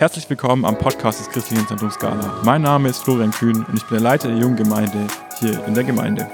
Herzlich 0.00 0.30
willkommen 0.30 0.64
am 0.64 0.78
Podcast 0.78 1.20
des 1.20 1.28
Christlichen 1.28 1.68
Zentrums 1.68 1.92
Skala. 1.92 2.40
Mein 2.42 2.62
Name 2.62 2.88
ist 2.88 3.04
Florian 3.04 3.32
Kühn 3.32 3.62
und 3.66 3.76
ich 3.76 3.84
bin 3.84 3.98
der 3.98 4.00
Leiter 4.00 4.28
der 4.28 4.38
jungen 4.38 4.56
Gemeinde 4.56 5.06
hier 5.38 5.62
in 5.66 5.74
der 5.74 5.84
Gemeinde. 5.84 6.26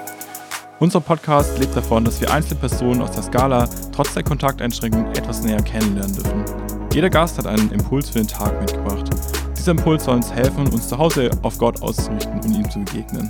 Unser 0.78 1.00
Podcast 1.00 1.58
lebt 1.58 1.74
davon, 1.74 2.04
dass 2.04 2.20
wir 2.20 2.30
einzelne 2.32 2.60
Personen 2.60 3.02
aus 3.02 3.10
der 3.10 3.24
Skala 3.24 3.68
trotz 3.90 4.14
der 4.14 4.22
Kontakteinschränkungen 4.22 5.08
etwas 5.16 5.42
näher 5.42 5.60
kennenlernen 5.62 6.14
dürfen. 6.14 6.44
Jeder 6.92 7.10
Gast 7.10 7.38
hat 7.38 7.48
einen 7.48 7.72
Impuls 7.72 8.08
für 8.08 8.20
den 8.20 8.28
Tag 8.28 8.56
mitgebracht. 8.60 9.10
Dieser 9.58 9.72
Impuls 9.72 10.04
soll 10.04 10.14
uns 10.14 10.32
helfen, 10.32 10.68
uns 10.68 10.86
zu 10.88 10.96
Hause 10.96 11.32
auf 11.42 11.58
Gott 11.58 11.82
auszurichten 11.82 12.38
und 12.38 12.54
ihm 12.54 12.70
zu 12.70 12.78
begegnen. 12.78 13.28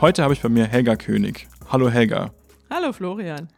Heute 0.00 0.22
habe 0.22 0.32
ich 0.32 0.40
bei 0.40 0.48
mir 0.48 0.64
Helga 0.64 0.96
König. 0.96 1.48
Hallo 1.68 1.90
Helga. 1.90 2.30
Hallo 2.70 2.94
Florian. 2.94 3.50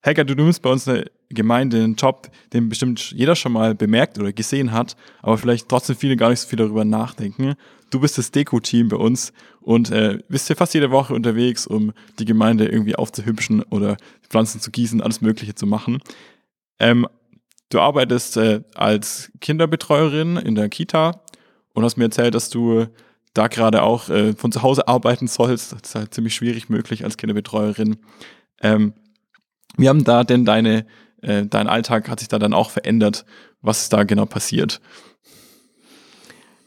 Helga, 0.00 0.22
du 0.22 0.34
nimmst 0.36 0.62
bei 0.62 0.70
uns 0.70 0.86
eine 0.86 1.06
Gemeinde 1.30 1.82
einen 1.82 1.94
Job, 1.94 2.30
den 2.52 2.68
bestimmt 2.68 3.12
jeder 3.12 3.36
schon 3.36 3.52
mal 3.52 3.74
bemerkt 3.74 4.18
oder 4.18 4.32
gesehen 4.32 4.72
hat, 4.72 4.96
aber 5.22 5.38
vielleicht 5.38 5.68
trotzdem 5.68 5.96
viele 5.96 6.16
gar 6.16 6.30
nicht 6.30 6.40
so 6.40 6.48
viel 6.48 6.58
darüber 6.58 6.84
nachdenken. 6.84 7.54
Du 7.90 8.00
bist 8.00 8.18
das 8.18 8.30
Deko-Team 8.30 8.88
bei 8.88 8.96
uns 8.96 9.32
und 9.60 9.90
äh, 9.90 10.18
bist 10.28 10.46
hier 10.46 10.56
fast 10.56 10.74
jede 10.74 10.90
Woche 10.90 11.14
unterwegs, 11.14 11.66
um 11.66 11.92
die 12.18 12.24
Gemeinde 12.24 12.66
irgendwie 12.66 12.96
aufzuhübschen 12.96 13.62
oder 13.62 13.96
Pflanzen 14.28 14.60
zu 14.60 14.70
gießen, 14.70 15.00
alles 15.00 15.20
Mögliche 15.20 15.54
zu 15.54 15.66
machen. 15.66 16.00
Ähm, 16.78 17.06
du 17.68 17.80
arbeitest 17.80 18.36
äh, 18.36 18.62
als 18.74 19.32
Kinderbetreuerin 19.40 20.36
in 20.36 20.54
der 20.54 20.68
Kita 20.68 21.22
und 21.74 21.84
hast 21.84 21.96
mir 21.96 22.04
erzählt, 22.04 22.34
dass 22.34 22.50
du 22.50 22.86
da 23.34 23.46
gerade 23.46 23.82
auch 23.82 24.08
äh, 24.08 24.34
von 24.34 24.52
zu 24.52 24.62
Hause 24.62 24.88
arbeiten 24.88 25.26
sollst. 25.28 25.72
Das 25.72 25.80
ist 25.82 25.94
halt 25.94 26.14
ziemlich 26.14 26.34
schwierig 26.34 26.68
möglich 26.68 27.04
als 27.04 27.16
Kinderbetreuerin. 27.16 27.98
Ähm, 28.60 28.94
wie 29.76 29.88
haben 29.88 30.04
da 30.04 30.24
denn 30.24 30.44
deine, 30.44 30.86
äh, 31.22 31.46
dein 31.46 31.68
Alltag 31.68 32.08
hat 32.08 32.20
sich 32.20 32.28
da 32.28 32.38
dann 32.38 32.54
auch 32.54 32.70
verändert? 32.70 33.24
Was 33.62 33.82
ist 33.82 33.92
da 33.92 34.04
genau 34.04 34.26
passiert? 34.26 34.80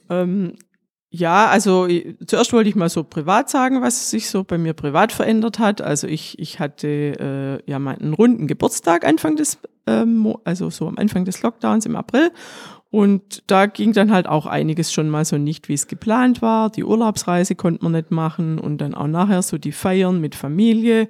Ähm, 0.09 0.53
ja, 1.15 1.47
also 1.47 1.87
zuerst 2.25 2.53
wollte 2.53 2.69
ich 2.69 2.75
mal 2.75 2.89
so 2.89 3.03
privat 3.03 3.47
sagen, 3.49 3.83
was 3.83 4.09
sich 4.09 4.29
so 4.29 4.43
bei 4.43 4.57
mir 4.57 4.73
privat 4.73 5.11
verändert 5.11 5.59
hat. 5.59 5.79
Also 5.79 6.07
ich, 6.07 6.39
ich 6.39 6.59
hatte 6.59 6.87
äh, 7.67 7.71
ja 7.71 7.77
meinen 7.77 8.13
runden 8.13 8.47
Geburtstag 8.47 9.05
Anfang 9.05 9.35
des, 9.35 9.59
ähm, 9.85 10.35
also 10.43 10.71
so 10.71 10.87
am 10.87 10.97
Anfang 10.97 11.23
des 11.23 11.43
Lockdowns 11.43 11.85
im 11.85 11.95
April. 11.95 12.31
Und 12.89 13.43
da 13.45 13.67
ging 13.67 13.93
dann 13.93 14.11
halt 14.11 14.27
auch 14.27 14.45
einiges 14.45 14.91
schon 14.91 15.09
mal 15.09 15.23
so 15.23 15.37
nicht, 15.37 15.69
wie 15.69 15.73
es 15.73 15.87
geplant 15.87 16.41
war. 16.41 16.71
Die 16.71 16.83
Urlaubsreise 16.83 17.53
konnte 17.55 17.83
man 17.83 17.91
nicht 17.93 18.09
machen 18.09 18.57
und 18.57 18.79
dann 18.79 18.95
auch 18.95 19.07
nachher 19.07 19.43
so 19.43 19.57
die 19.57 19.71
Feiern 19.71 20.19
mit 20.19 20.33
Familie 20.33 21.09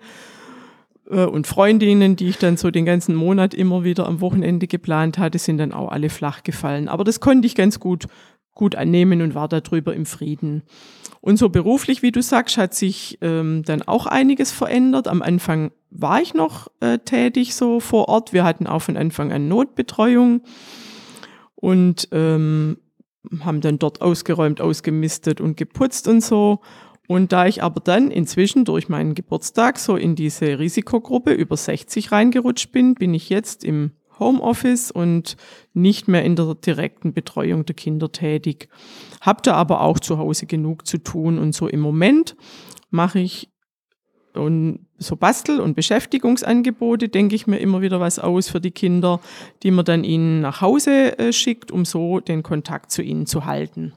äh, 1.10 1.26
und 1.26 1.48
Freundinnen, 1.48 2.16
die 2.16 2.30
ich 2.30 2.38
dann 2.38 2.58
so 2.58 2.72
den 2.72 2.86
ganzen 2.86 3.16
Monat 3.16 3.54
immer 3.54 3.84
wieder 3.84 4.08
am 4.08 4.22
Wochenende 4.22 4.68
geplant 4.68 5.18
hatte, 5.18 5.40
sind 5.40 5.58
dann 5.58 5.72
auch 5.72 5.92
alle 5.92 6.10
flach 6.10 6.44
gefallen. 6.44 6.88
Aber 6.88 7.04
das 7.04 7.20
konnte 7.20 7.46
ich 7.46 7.56
ganz 7.56 7.80
gut, 7.80 8.06
gut 8.54 8.76
annehmen 8.76 9.22
und 9.22 9.36
war 9.36 9.48
darüber 9.48 9.94
im 9.94 10.06
Frieden. 10.06 10.64
Und 11.22 11.38
so 11.38 11.50
beruflich, 11.50 12.02
wie 12.02 12.12
du 12.12 12.22
sagst, 12.22 12.58
hat 12.58 12.74
sich 12.74 13.18
ähm, 13.22 13.64
dann 13.64 13.82
auch 13.82 14.08
einiges 14.08 14.52
verändert. 14.52 15.08
Am 15.08 15.22
Anfang 15.22 15.72
war 15.90 16.22
ich 16.22 16.34
noch 16.34 16.68
äh, 16.82 17.00
tätig 17.00 17.56
so 17.56 17.80
vor 17.80 18.10
Ort. 18.10 18.34
Wir 18.34 18.44
hatten 18.44 18.68
auch 18.68 18.82
von 18.82 18.98
Anfang 18.98 19.32
an 19.32 19.48
Notbetreuung 19.48 20.42
und 21.56 22.10
ähm, 22.12 22.78
haben 23.40 23.62
dann 23.62 23.80
dort 23.80 24.02
ausgeräumt, 24.02 24.60
ausgemistet 24.60 25.40
und 25.40 25.56
geputzt 25.56 26.10
und 26.10 26.22
so. 26.22 26.60
Und 27.08 27.32
da 27.32 27.46
ich 27.48 27.62
aber 27.62 27.82
dann 27.82 28.12
inzwischen 28.12 28.66
durch 28.66 28.88
meinen 28.88 29.14
Geburtstag 29.14 29.78
so 29.78 29.96
in 29.96 30.16
diese 30.16 30.60
Risikogruppe 30.60 31.34
über 31.34 31.58
60 31.58 32.12
reingerutscht 32.12 32.72
bin, 32.72 32.96
bin 32.96 33.14
ich 33.14 33.30
jetzt 33.30 33.64
im 33.64 33.92
Homeoffice 34.20 34.92
und 34.92 35.36
nicht 35.74 36.08
mehr 36.08 36.24
in 36.24 36.36
der 36.36 36.56
direkten 36.56 37.14
Betreuung 37.14 37.66
der 37.66 37.76
Kinder 37.76 38.12
tätig. 38.12 38.70
Hab 39.22 39.44
da 39.44 39.56
aber 39.56 39.82
auch 39.82 40.00
zu 40.00 40.18
Hause 40.18 40.46
genug 40.46 40.88
zu 40.88 40.98
tun 40.98 41.40
und 41.40 41.54
so 41.54 41.68
im 41.68 41.82
Moment 41.82 42.36
mache 42.90 43.20
ich 43.20 43.50
und 44.34 44.88
so 44.98 45.16
Bastel- 45.16 45.60
und 45.60 45.76
Beschäftigungsangebote, 45.76 47.10
denke 47.10 47.36
ich 47.36 47.46
mir 47.46 47.58
immer 47.58 47.82
wieder 47.82 48.00
was 48.00 48.18
aus 48.18 48.50
für 48.50 48.62
die 48.62 48.72
Kinder, 48.72 49.20
die 49.62 49.70
man 49.70 49.86
dann 49.86 50.04
ihnen 50.04 50.42
nach 50.42 50.62
Hause 50.62 51.20
äh, 51.20 51.34
schickt, 51.34 51.72
um 51.72 51.86
so 51.86 52.20
den 52.20 52.42
Kontakt 52.42 52.92
zu 52.92 53.04
ihnen 53.04 53.28
zu 53.28 53.46
halten. 53.46 53.94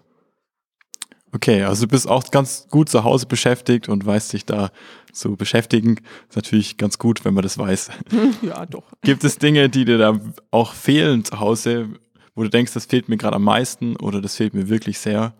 Okay, 1.36 1.64
also 1.64 1.84
du 1.84 1.90
bist 1.90 2.08
auch 2.08 2.30
ganz 2.30 2.66
gut 2.70 2.88
zu 2.88 3.04
Hause 3.04 3.26
beschäftigt 3.26 3.90
und 3.90 4.06
weißt 4.06 4.32
dich 4.32 4.46
da 4.46 4.70
zu 5.12 5.36
beschäftigen. 5.36 5.96
Ist 6.30 6.36
natürlich 6.36 6.78
ganz 6.78 6.98
gut, 6.98 7.26
wenn 7.26 7.34
man 7.34 7.42
das 7.42 7.58
weiß. 7.58 7.90
Ja, 8.42 8.64
doch. 8.64 8.84
Gibt 9.02 9.22
es 9.22 9.36
Dinge, 9.36 9.68
die 9.68 9.84
dir 9.84 9.98
da 9.98 10.18
auch 10.50 10.72
fehlen 10.72 11.26
zu 11.26 11.38
Hause, 11.38 11.90
wo 12.34 12.42
du 12.42 12.48
denkst, 12.48 12.72
das 12.72 12.86
fehlt 12.86 13.10
mir 13.10 13.18
gerade 13.18 13.36
am 13.36 13.44
meisten 13.44 13.96
oder 13.96 14.22
das 14.22 14.36
fehlt 14.36 14.54
mir 14.54 14.70
wirklich 14.70 14.98
sehr? 14.98 15.34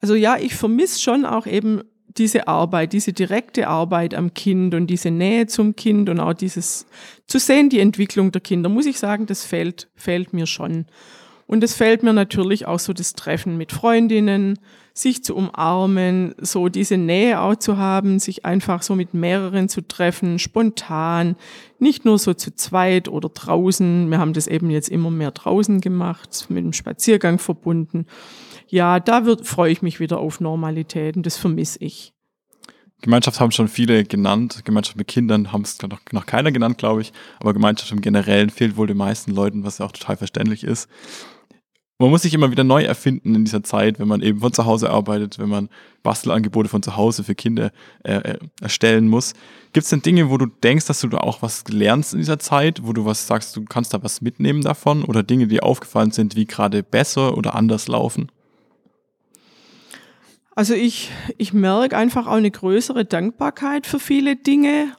Also 0.00 0.14
ja, 0.14 0.38
ich 0.38 0.54
vermisse 0.54 1.02
schon 1.02 1.26
auch 1.26 1.46
eben 1.46 1.82
diese 2.16 2.48
Arbeit, 2.48 2.94
diese 2.94 3.12
direkte 3.12 3.68
Arbeit 3.68 4.14
am 4.14 4.32
Kind 4.32 4.72
und 4.74 4.86
diese 4.86 5.10
Nähe 5.10 5.48
zum 5.48 5.76
Kind 5.76 6.08
und 6.08 6.18
auch 6.18 6.32
dieses 6.32 6.86
zu 7.26 7.38
sehen, 7.38 7.68
die 7.68 7.80
Entwicklung 7.80 8.32
der 8.32 8.40
Kinder, 8.40 8.70
muss 8.70 8.86
ich 8.86 8.98
sagen, 8.98 9.26
das 9.26 9.44
fehlt, 9.44 9.90
fehlt 9.96 10.32
mir 10.32 10.46
schon. 10.46 10.86
Und 11.52 11.62
es 11.62 11.74
fällt 11.74 12.02
mir 12.02 12.14
natürlich 12.14 12.64
auch 12.64 12.78
so 12.78 12.94
das 12.94 13.12
Treffen 13.12 13.58
mit 13.58 13.72
Freundinnen, 13.72 14.58
sich 14.94 15.22
zu 15.22 15.36
umarmen, 15.36 16.34
so 16.40 16.70
diese 16.70 16.96
Nähe 16.96 17.42
auch 17.42 17.56
zu 17.56 17.76
haben, 17.76 18.18
sich 18.20 18.46
einfach 18.46 18.80
so 18.80 18.94
mit 18.94 19.12
mehreren 19.12 19.68
zu 19.68 19.86
treffen, 19.86 20.38
spontan, 20.38 21.36
nicht 21.78 22.06
nur 22.06 22.18
so 22.18 22.32
zu 22.32 22.56
zweit 22.56 23.06
oder 23.06 23.28
draußen. 23.28 24.10
Wir 24.10 24.16
haben 24.16 24.32
das 24.32 24.46
eben 24.46 24.70
jetzt 24.70 24.88
immer 24.88 25.10
mehr 25.10 25.30
draußen 25.30 25.82
gemacht, 25.82 26.46
mit 26.48 26.64
dem 26.64 26.72
Spaziergang 26.72 27.38
verbunden. 27.38 28.06
Ja, 28.68 28.98
da 28.98 29.26
wird, 29.26 29.46
freue 29.46 29.72
ich 29.72 29.82
mich 29.82 30.00
wieder 30.00 30.20
auf 30.20 30.40
Normalität 30.40 31.18
und 31.18 31.26
das 31.26 31.36
vermisse 31.36 31.80
ich. 31.80 32.14
Gemeinschaft 33.02 33.40
haben 33.40 33.50
schon 33.50 33.68
viele 33.68 34.04
genannt. 34.04 34.62
Gemeinschaft 34.64 34.96
mit 34.96 35.08
Kindern 35.08 35.52
haben 35.52 35.62
es 35.62 35.82
noch, 35.82 36.00
noch 36.12 36.24
keiner 36.24 36.50
genannt, 36.50 36.78
glaube 36.78 37.02
ich. 37.02 37.12
Aber 37.40 37.52
Gemeinschaft 37.52 37.92
im 37.92 38.00
Generellen 38.00 38.48
fehlt 38.48 38.78
wohl 38.78 38.86
den 38.86 38.96
meisten 38.96 39.32
Leuten, 39.32 39.64
was 39.64 39.78
ja 39.78 39.86
auch 39.86 39.92
total 39.92 40.16
verständlich 40.16 40.64
ist 40.64 40.88
man 41.98 42.10
muss 42.10 42.22
sich 42.22 42.34
immer 42.34 42.50
wieder 42.50 42.64
neu 42.64 42.82
erfinden 42.82 43.34
in 43.34 43.44
dieser 43.44 43.62
Zeit, 43.62 43.98
wenn 44.00 44.08
man 44.08 44.22
eben 44.22 44.40
von 44.40 44.52
zu 44.52 44.64
Hause 44.64 44.90
arbeitet, 44.90 45.38
wenn 45.38 45.48
man 45.48 45.68
Bastelangebote 46.02 46.68
von 46.68 46.82
zu 46.82 46.96
Hause 46.96 47.22
für 47.22 47.34
Kinder 47.34 47.70
äh, 48.02 48.14
äh 48.14 48.38
erstellen 48.60 49.08
muss. 49.08 49.34
Gibt 49.72 49.84
es 49.84 49.90
denn 49.90 50.02
Dinge, 50.02 50.28
wo 50.28 50.36
du 50.36 50.46
denkst, 50.46 50.86
dass 50.86 51.00
du 51.00 51.08
da 51.08 51.18
auch 51.18 51.42
was 51.42 51.64
lernst 51.68 52.12
in 52.12 52.18
dieser 52.18 52.38
Zeit, 52.38 52.80
wo 52.84 52.92
du 52.92 53.04
was 53.04 53.26
sagst, 53.26 53.56
du 53.56 53.64
kannst 53.64 53.94
da 53.94 54.02
was 54.02 54.20
mitnehmen 54.20 54.62
davon 54.62 55.04
oder 55.04 55.22
Dinge, 55.22 55.46
die 55.46 55.62
aufgefallen 55.62 56.10
sind, 56.10 56.34
wie 56.34 56.46
gerade 56.46 56.82
besser 56.82 57.36
oder 57.36 57.54
anders 57.54 57.86
laufen? 57.86 58.32
Also 60.54 60.74
ich, 60.74 61.10
ich 61.38 61.52
merke 61.52 61.96
einfach 61.96 62.26
auch 62.26 62.32
eine 62.32 62.50
größere 62.50 63.04
Dankbarkeit 63.04 63.86
für 63.86 63.98
viele 63.98 64.36
Dinge 64.36 64.94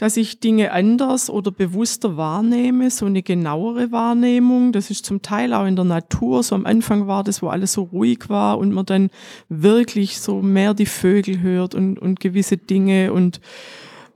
dass 0.00 0.16
ich 0.16 0.40
Dinge 0.40 0.72
anders 0.72 1.28
oder 1.28 1.50
bewusster 1.50 2.16
wahrnehme, 2.16 2.90
so 2.90 3.04
eine 3.04 3.22
genauere 3.22 3.92
Wahrnehmung. 3.92 4.72
Das 4.72 4.90
ist 4.90 5.04
zum 5.04 5.20
Teil 5.20 5.52
auch 5.52 5.66
in 5.66 5.76
der 5.76 5.84
Natur. 5.84 6.42
So 6.42 6.54
am 6.54 6.64
Anfang 6.64 7.06
war 7.06 7.22
das, 7.22 7.42
wo 7.42 7.48
alles 7.48 7.74
so 7.74 7.82
ruhig 7.82 8.30
war 8.30 8.56
und 8.56 8.72
man 8.72 8.86
dann 8.86 9.10
wirklich 9.50 10.18
so 10.18 10.40
mehr 10.40 10.72
die 10.72 10.86
Vögel 10.86 11.42
hört 11.42 11.74
und, 11.74 11.98
und 11.98 12.18
gewisse 12.18 12.56
Dinge 12.56 13.12
und 13.12 13.42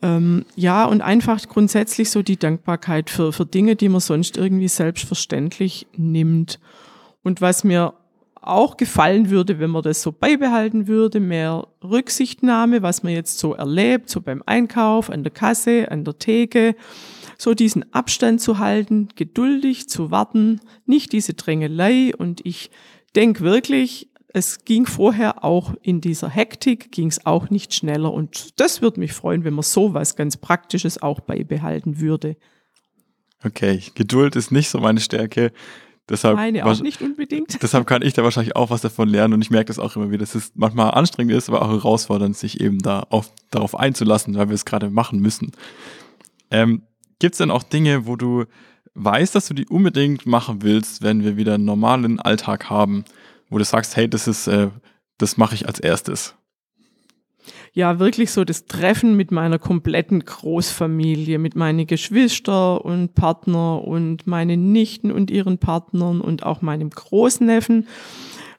ähm, 0.01 0.47
ja, 0.57 0.87
und 0.87 1.03
einfach 1.03 1.47
grundsätzlich 1.47 2.09
so 2.09 2.23
die 2.23 2.39
Dankbarkeit 2.39 3.11
für, 3.11 3.35
für 3.35 3.45
Dinge, 3.45 3.77
die 3.77 3.91
man 3.91 4.01
sonst 4.01 4.39
irgendwie 4.39 4.69
selbstverständlich 4.69 5.87
nimmt. 5.99 6.61
Und 7.23 7.43
was 7.43 7.63
mir 7.63 7.93
auch 8.47 8.77
gefallen 8.77 9.31
würde, 9.31 9.59
wenn 9.59 9.71
man 9.71 9.83
das 9.83 10.03
so 10.03 10.13
beibehalten 10.13 10.87
würde, 10.87 11.21
mehr 11.21 11.67
Rücksichtnahme, 11.83 12.83
was 12.83 13.03
man 13.03 13.13
jetzt 13.13 13.39
so 13.39 13.55
erlebt, 13.55 14.11
so 14.11 14.21
beim 14.21 14.43
Einkauf, 14.47 15.11
an 15.11 15.23
der 15.23 15.33
Kasse, 15.33 15.91
an 15.91 16.05
der 16.05 16.19
Theke, 16.19 16.77
so 17.39 17.55
diesen 17.55 17.93
Abstand 17.93 18.41
zu 18.41 18.59
halten, 18.59 19.09
geduldig 19.17 19.89
zu 19.89 20.11
warten, 20.11 20.61
nicht 20.87 21.13
diese 21.13 21.35
Drängelei 21.35 22.13
und 22.17 22.45
ich 22.45 22.71
denke 23.17 23.41
wirklich, 23.41 24.11
es 24.29 24.65
ging 24.65 24.87
vorher 24.87 25.45
auch 25.45 25.75
in 25.81 26.01
dieser 26.01 26.29
Hektik, 26.29 26.91
ging 26.91 27.09
es 27.09 27.25
auch 27.25 27.51
nicht 27.51 27.73
schneller 27.73 28.13
und 28.13 28.59
das 28.61 28.83
würde 28.83 29.01
mich 29.01 29.13
freuen, 29.13 29.45
wenn 29.45 29.55
man 29.55 29.63
sowas 29.63 30.17
ganz 30.17 30.37
Praktisches 30.37 31.01
auch 31.01 31.21
beibehalten 31.21 32.01
würde. 32.01 32.37
Okay, 33.45 33.83
Geduld 33.95 34.37
ist 34.37 34.51
nicht 34.51 34.71
so 34.71 34.81
meine 34.81 35.01
Stärke. 35.01 35.53
Deshalb, 36.09 36.37
Meine 36.37 36.67
auch 36.67 36.81
nicht 36.81 37.01
unbedingt. 37.01 37.57
Deshalb 37.63 37.87
kann 37.87 38.03
ich 38.03 38.13
da 38.13 38.23
wahrscheinlich 38.23 38.57
auch 38.57 38.69
was 38.69 38.83
davon 38.83 39.09
lernen 39.09 39.35
und 39.35 39.43
ich 39.43 39.51
merke 39.51 39.69
das 39.69 39.79
auch 39.79 39.97
immer 39.97 40.11
wieder, 40.11 40.19
dass 40.19 40.35
es 40.35 40.53
manchmal 40.55 40.91
anstrengend 40.91 41.33
ist, 41.33 41.49
aber 41.49 41.63
auch 41.63 41.71
herausfordernd, 41.71 42.37
sich 42.37 42.61
eben 42.61 42.79
da 42.81 43.01
auf, 43.09 43.33
darauf 43.51 43.79
einzulassen, 43.79 44.35
weil 44.35 44.49
wir 44.49 44.55
es 44.55 44.67
gerade 44.67 44.91
machen 44.91 45.21
müssen. 45.21 45.53
Ähm, 46.51 46.83
Gibt 47.21 47.35
es 47.35 47.39
denn 47.39 47.51
auch 47.51 47.63
Dinge, 47.63 48.07
wo 48.07 48.17
du 48.17 48.45
weißt, 48.95 49.35
dass 49.35 49.49
du 49.49 49.55
die 49.55 49.67
unbedingt 49.67 50.27
machen 50.27 50.63
willst, 50.63 51.03
wenn 51.03 51.25
wir 51.25 51.37
wieder 51.37 51.55
einen 51.55 51.65
normalen 51.65 52.21
Alltag 52.21 52.69
haben, 52.69 53.05
wo 53.49 53.57
du 53.57 53.65
sagst, 53.65 53.97
hey, 53.97 54.09
das 54.09 54.29
ist, 54.29 54.47
äh, 54.47 54.69
das 55.17 55.37
mache 55.37 55.55
ich 55.55 55.67
als 55.67 55.81
erstes? 55.81 56.35
Ja 57.75 57.99
wirklich 57.99 58.31
so 58.31 58.45
das 58.45 58.67
Treffen 58.67 59.17
mit 59.17 59.33
meiner 59.33 59.59
kompletten 59.59 60.25
Großfamilie, 60.25 61.39
mit 61.39 61.57
meinen 61.57 61.87
Geschwister 61.87 62.85
und 62.85 63.15
Partner 63.15 63.85
und 63.85 64.27
meinen 64.29 64.73
Nichten 64.73 65.11
und 65.11 65.31
ihren 65.31 65.59
Partnern 65.59 66.21
und 66.21 66.45
auch 66.45 66.63
meinem 66.63 66.91
Großneffen, 66.91 67.89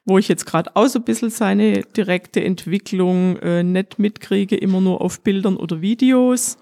wo 0.04 0.18
ich 0.18 0.28
jetzt 0.28 0.44
gerade 0.44 0.76
auch 0.76 0.86
so 0.86 0.98
ein 0.98 1.04
bisschen 1.04 1.30
seine 1.30 1.80
direkte 1.96 2.44
Entwicklung 2.44 3.38
äh, 3.38 3.62
nicht 3.62 3.98
mitkriege, 3.98 4.54
immer 4.56 4.82
nur 4.82 5.00
auf 5.00 5.22
Bildern 5.22 5.56
oder 5.56 5.80
Videos. 5.80 6.58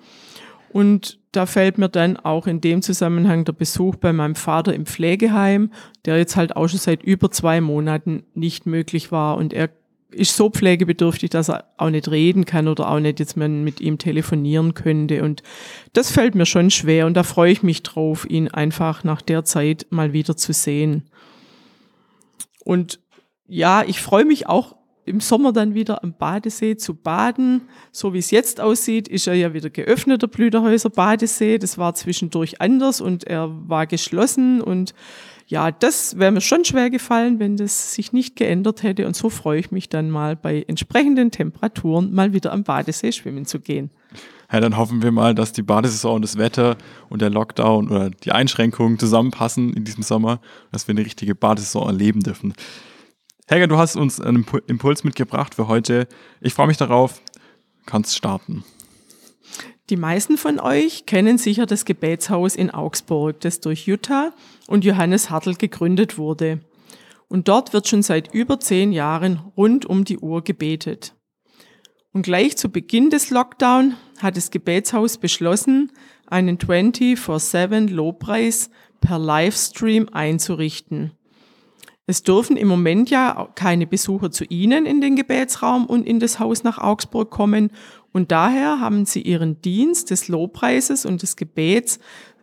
Und 0.73 1.19
da 1.33 1.47
fällt 1.47 1.79
mir 1.79 1.89
dann 1.89 2.17
auch 2.17 2.47
in 2.47 2.61
dem 2.61 2.83
Zusammenhang 2.83 3.45
der 3.45 3.53
Besuch 3.53 3.97
bei 3.97 4.13
meinem 4.13 4.37
Vater 4.37 4.75
im 4.75 4.87
Pflegeheim, 4.87 5.73
der 6.05 6.19
jetzt 6.19 6.37
halt 6.37 6.57
auch 6.57 6.69
schon 6.69 6.79
seit 6.79 7.03
über 7.03 7.31
zwei 7.33 7.61
Monaten 7.61 8.25
nicht 8.35 8.67
möglich 8.67 9.11
war. 9.11 9.37
Und 9.37 9.53
er 9.53 9.71
ist 10.15 10.37
so 10.37 10.51
pflegebedürftig, 10.51 11.31
dass 11.31 11.49
er 11.49 11.65
auch 11.77 11.91
nicht 11.91 12.11
reden 12.11 12.45
kann 12.45 12.69
oder 12.69 12.89
auch 12.89 13.01
nicht 13.01 13.21
jetzt 13.21 13.37
man 13.37 13.65
mit 13.65 13.81
ihm 13.81 13.99
telefonieren 13.99 14.75
könnte. 14.75 15.23
Und 15.23 15.43
das 15.93 16.11
fällt 16.11 16.35
mir 16.35 16.47
schon 16.47 16.71
schwer 16.71 17.07
und 17.07 17.15
da 17.15 17.23
freue 17.23 17.53
ich 17.53 17.63
mich 17.63 17.83
drauf, 17.83 18.27
ihn 18.29 18.49
einfach 18.49 19.05
nach 19.05 19.23
der 19.23 19.45
Zeit 19.45 19.87
mal 19.91 20.13
wieder 20.13 20.37
zu 20.37 20.53
sehen. 20.53 21.05
Und 22.65 23.01
ja, 23.47 23.85
ich 23.87 24.01
freue 24.01 24.25
mich 24.25 24.49
auch 24.49 24.77
im 25.05 25.21
Sommer 25.21 25.53
dann 25.53 25.75
wieder 25.75 26.03
am 26.03 26.15
Badesee 26.15 26.77
zu 26.77 26.95
baden. 26.95 27.63
So 27.93 28.15
wie 28.15 28.19
es 28.19 28.31
jetzt 28.31 28.61
aussieht, 28.61 29.07
ist 29.07 29.27
er 29.27 29.35
ja 29.35 29.53
wieder 29.53 29.71
geöffneter 29.71 30.29
Blüterhäuser 30.29 30.91
Badesee. 30.91 31.59
Das 31.59 31.77
war 31.79 31.95
zwischendurch 31.95 32.61
anders 32.61 33.01
und 33.01 33.25
er 33.25 33.51
war 33.69 33.87
geschlossen 33.87 34.61
und 34.63 34.95
ja, 35.47 35.71
das 35.71 36.19
wäre 36.19 36.33
mir 36.33 36.41
schon 36.41 36.65
schwer 36.65 36.91
gefallen, 36.91 37.39
wenn 37.39 37.57
das 37.57 37.93
sich 37.93 38.13
nicht 38.13 38.37
geändert 38.37 38.83
hätte. 38.83 39.07
Und 39.07 39.15
so 39.15 39.29
freue 39.29 39.61
ich 39.61 39.71
mich 39.71 39.89
dann 39.89 40.11
mal 40.11 40.37
bei 40.37 40.65
entsprechenden 40.67 41.31
Temperaturen 41.31 42.13
mal 42.13 42.33
wieder 42.33 42.53
am 42.53 42.65
Badesee 42.65 43.13
schwimmen 43.13 43.45
zu 43.45 43.61
gehen. 43.61 43.91
Ja, 44.51 44.61
dann 44.61 44.77
hoffen 44.77 45.03
wir 45.03 45.11
mal, 45.11 45.35
dass 45.35 45.53
die 45.53 45.63
Badesaison 45.63 46.17
und 46.17 46.23
das 46.23 46.39
Wetter 46.39 46.77
und 47.09 47.21
der 47.21 47.31
Lockdown 47.31 47.89
oder 47.91 48.11
die 48.11 48.33
Einschränkungen 48.33 48.99
zusammenpassen 48.99 49.73
in 49.73 49.85
diesem 49.85 50.03
Sommer, 50.03 50.41
dass 50.71 50.87
wir 50.87 50.93
eine 50.93 51.05
richtige 51.05 51.35
Badesaison 51.35 51.89
erleben 51.89 52.21
dürfen. 52.21 52.55
Helga, 53.47 53.67
du 53.67 53.77
hast 53.77 53.97
uns 53.97 54.21
einen 54.21 54.47
Impuls 54.67 55.05
mitgebracht 55.05 55.55
für 55.55 55.69
heute. 55.69 56.07
Ich 56.41 56.55
freue 56.55 56.69
mich 56.69 56.79
darauf. 56.79 57.21
Kannst 57.85 58.17
starten. 58.17 58.65
Die 59.91 59.97
meisten 59.97 60.39
von 60.39 60.61
euch 60.61 61.05
kennen 61.05 61.37
sicher 61.37 61.67
das 61.67 61.85
Gebetshaus 61.85 62.57
in 62.57 62.71
Augsburg, 62.71 63.41
das 63.41 63.61
durch 63.61 63.87
Jutta 63.87 64.33
und 64.67 64.85
Johannes 64.85 65.29
Hartl 65.29 65.55
gegründet 65.55 66.17
wurde. 66.17 66.61
Und 67.29 67.49
dort 67.49 67.75
wird 67.75 67.89
schon 67.89 68.03
seit 68.03 68.33
über 68.33 68.61
zehn 68.61 68.93
Jahren 68.93 69.41
rund 69.57 69.85
um 69.85 70.05
die 70.05 70.19
Uhr 70.19 70.43
gebetet. 70.43 71.15
Und 72.13 72.23
gleich 72.23 72.57
zu 72.57 72.71
Beginn 72.71 73.11
des 73.11 73.29
Lockdown 73.31 73.97
hat 74.21 74.37
das 74.37 74.51
Gebetshaus 74.51 75.19
beschlossen, 75.19 75.93
einen 76.27 76.57
24-7 76.57 77.91
Lobpreis 77.91 78.71
per 79.01 79.19
Livestream 79.19 80.09
einzurichten. 80.11 81.13
Es 82.07 82.23
dürfen 82.23 82.57
im 82.57 82.69
Moment 82.69 83.09
ja 83.09 83.49
keine 83.55 83.87
Besucher 83.87 84.31
zu 84.31 84.45
Ihnen 84.45 84.85
in 84.85 85.01
den 85.01 85.17
Gebetsraum 85.17 85.87
und 85.87 86.07
in 86.07 86.21
das 86.21 86.39
Haus 86.39 86.63
nach 86.63 86.79
Augsburg 86.79 87.31
kommen. 87.31 87.71
Und 88.13 88.31
daher 88.31 88.79
haben 88.79 89.07
Sie 89.07 89.23
Ihren 89.23 89.63
Dienst 89.63 90.11
des 90.11 90.29
Lobpreises 90.29 91.07
und 91.07 91.23
des 91.23 91.37
Gebets 91.37 91.99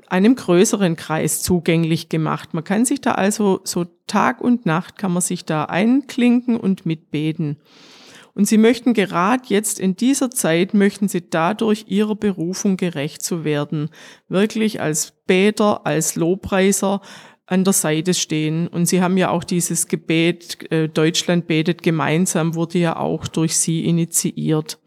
einem 0.07 0.35
größeren 0.35 0.95
Kreis 0.95 1.41
zugänglich 1.41 2.09
gemacht. 2.09 2.53
Man 2.53 2.63
kann 2.63 2.85
sich 2.85 3.01
da 3.01 3.13
also 3.13 3.61
so 3.63 3.85
Tag 4.07 4.41
und 4.41 4.65
Nacht 4.65 4.97
kann 4.97 5.13
man 5.13 5.21
sich 5.21 5.45
da 5.45 5.65
einklinken 5.65 6.57
und 6.57 6.85
mitbeten. 6.85 7.57
Und 8.33 8.45
Sie 8.45 8.57
möchten 8.57 8.93
gerade 8.93 9.43
jetzt 9.47 9.79
in 9.79 9.95
dieser 9.95 10.31
Zeit, 10.31 10.73
möchten 10.73 11.07
Sie 11.07 11.29
dadurch 11.29 11.85
Ihrer 11.87 12.15
Berufung 12.15 12.77
gerecht 12.77 13.21
zu 13.21 13.43
werden. 13.43 13.89
Wirklich 14.29 14.81
als 14.81 15.13
Beter, 15.27 15.85
als 15.85 16.15
Lobpreiser, 16.15 17.01
an 17.51 17.65
der 17.65 17.73
Seite 17.73 18.13
stehen. 18.13 18.67
Und 18.67 18.85
Sie 18.85 19.01
haben 19.01 19.17
ja 19.17 19.29
auch 19.29 19.43
dieses 19.43 19.87
Gebet, 19.87 20.71
äh, 20.71 20.87
Deutschland 20.87 21.47
betet 21.47 21.83
gemeinsam, 21.83 22.55
wurde 22.55 22.79
ja 22.79 22.95
auch 22.95 23.27
durch 23.27 23.57
Sie 23.57 23.85
initiiert. 23.85 24.79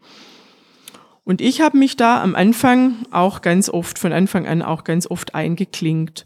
Und 1.23 1.41
ich 1.41 1.61
habe 1.61 1.77
mich 1.77 1.95
da 1.95 2.21
am 2.21 2.35
Anfang 2.35 3.05
auch 3.11 3.41
ganz 3.41 3.69
oft, 3.69 3.99
von 3.99 4.11
Anfang 4.11 4.47
an 4.47 4.61
auch 4.61 4.83
ganz 4.83 5.09
oft 5.09 5.35
eingeklinkt. 5.35 6.25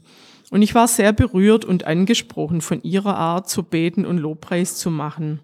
Und 0.49 0.61
ich 0.61 0.73
war 0.75 0.87
sehr 0.87 1.13
berührt 1.13 1.65
und 1.65 1.83
angesprochen 1.83 2.61
von 2.61 2.81
Ihrer 2.83 3.15
Art 3.15 3.49
zu 3.49 3.63
beten 3.63 4.05
und 4.05 4.17
Lobpreis 4.17 4.75
zu 4.75 4.89
machen. 4.89 5.41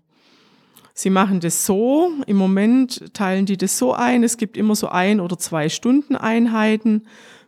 Sie 0.94 1.10
machen 1.10 1.42
das 1.42 1.66
so, 1.66 2.10
im 2.26 2.38
Moment 2.38 3.14
teilen 3.14 3.46
die 3.46 3.58
das 3.58 3.78
so 3.78 3.94
ein, 3.94 4.24
es 4.24 4.38
gibt 4.38 4.56
immer 4.56 4.76
so 4.76 4.88
ein 4.88 5.20
oder 5.20 5.38
zwei 5.38 5.68
Stunden 5.68 6.16
Einheiten 6.16 7.04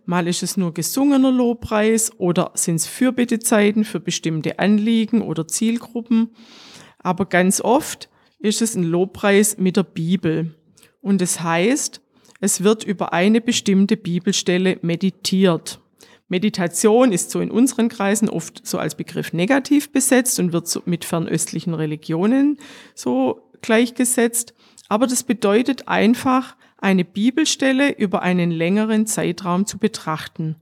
Mal 0.10 0.26
ist 0.30 0.42
es 0.42 0.56
nur 0.56 0.74
gesungener 0.74 1.34
Lobpreis 1.34 2.14
oder 2.18 2.52
sind 2.54 2.76
es 2.76 2.88
Fürbittezeiten 2.88 3.84
für 3.84 4.00
bestimmte 4.00 4.58
Anliegen 4.58 5.22
oder 5.22 5.50
Zielgruppen. 5.50 6.30
Aber 7.00 7.26
ganz 7.26 7.60
oft 7.60 8.08
ist 8.40 8.62
es 8.62 8.76
ein 8.76 8.84
Lobpreis 8.84 9.58
mit 9.58 9.76
der 9.76 9.84
Bibel. 9.84 10.56
Und 11.02 11.22
es 11.22 11.34
das 11.34 11.44
heißt, 11.44 12.02
es 12.40 12.64
wird 12.64 12.86
über 12.86 13.12
eine 13.12 13.42
bestimmte 13.42 13.98
Bibelstelle 13.98 14.80
meditiert. 14.82 15.82
Meditation 16.30 17.12
ist 17.12 17.30
so 17.30 17.42
in 17.42 17.52
unseren 17.52 17.90
Kreisen 17.90 18.30
oft 18.30 18.66
so 18.66 18.78
als 18.78 18.96
Begriff 18.96 19.34
negativ 19.34 19.92
besetzt 19.92 20.40
und 20.40 20.54
wird 20.54 20.70
so 20.70 20.84
mit 20.86 21.04
fernöstlichen 21.04 21.74
Religionen 21.74 22.60
so 22.96 23.42
gleichgesetzt. 23.62 24.54
Aber 24.88 25.06
das 25.06 25.24
bedeutet 25.24 25.90
einfach, 25.90 26.56
eine 26.78 27.04
Bibelstelle 27.04 27.92
über 27.92 28.22
einen 28.22 28.52
längeren 28.52 29.08
Zeitraum 29.08 29.66
zu 29.66 29.78
betrachten, 29.78 30.56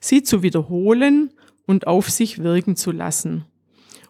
sie 0.00 0.22
zu 0.22 0.42
wiederholen 0.42 1.32
und 1.66 1.86
auf 1.86 2.10
sich 2.10 2.42
wirken 2.42 2.76
zu 2.76 2.90
lassen 2.90 3.44